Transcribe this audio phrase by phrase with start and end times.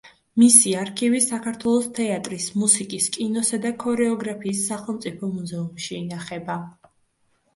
[0.41, 6.57] მისი არქივი საქართველოს თეატრის, მუსიკის, კინოსა და ქორეოგრაფიის სახელმწიფო მუზეუმში ინახება.